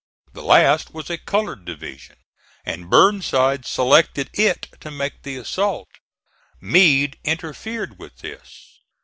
The 0.33 0.41
last 0.41 0.95
was 0.95 1.11
a 1.11 1.19
colored 1.19 1.63
division; 1.63 2.15
and 2.65 2.89
Burnside 2.89 3.67
selected 3.67 4.31
it 4.33 4.67
to 4.79 4.89
make 4.89 5.21
the 5.21 5.37
assault. 5.37 5.89
Meade 6.59 7.19
interfered 7.23 7.99
with 7.99 8.15
this. 8.17 8.79